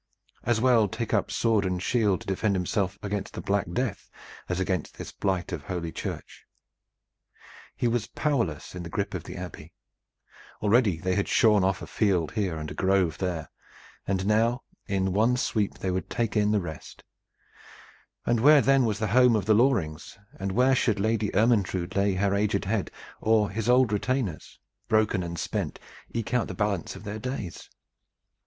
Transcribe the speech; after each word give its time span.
As 0.41 0.59
well 0.59 0.87
take 0.87 1.13
up 1.13 1.29
sword 1.29 1.63
and 1.63 1.79
shield 1.79 2.21
to 2.21 2.25
defend 2.25 2.55
himself 2.55 2.97
against 3.03 3.35
the 3.35 3.39
black 3.41 3.71
death, 3.71 4.09
as 4.49 4.59
against 4.59 4.97
this 4.97 5.11
blight 5.11 5.51
of 5.51 5.61
Holy 5.65 5.91
Church. 5.91 6.47
He 7.75 7.87
was 7.87 8.07
powerless 8.07 8.73
in 8.73 8.81
the 8.81 8.89
grip 8.89 9.13
of 9.13 9.25
the 9.25 9.35
Abbey. 9.37 9.73
Already 10.59 10.97
they 10.97 11.13
had 11.13 11.27
shorn 11.27 11.63
off 11.63 11.83
a 11.83 11.85
field 11.85 12.31
here 12.31 12.57
and 12.57 12.71
a 12.71 12.73
grove 12.73 13.19
there, 13.19 13.51
and 14.07 14.25
now 14.25 14.63
in 14.87 15.13
one 15.13 15.37
sweep 15.37 15.77
they 15.77 15.91
would 15.91 16.09
take 16.09 16.35
in 16.35 16.49
the 16.49 16.61
rest, 16.61 17.03
and 18.25 18.39
where 18.39 18.61
then 18.61 18.85
was 18.85 18.97
the 18.97 19.09
home 19.13 19.35
of 19.35 19.45
the 19.45 19.53
Lorings, 19.53 20.17
and 20.39 20.51
where 20.53 20.73
should 20.73 20.99
Lady 20.99 21.29
Ermyntrude 21.35 21.95
lay 21.95 22.15
her 22.15 22.33
aged 22.33 22.65
head, 22.65 22.89
or 23.19 23.51
his 23.51 23.69
old 23.69 23.91
retainers, 23.93 24.57
broken 24.87 25.21
and 25.21 25.37
spent, 25.37 25.79
eke 26.09 26.33
out 26.33 26.47
the 26.47 26.55
balance 26.55 26.95
of 26.95 27.03
their 27.03 27.19
days? 27.19 27.69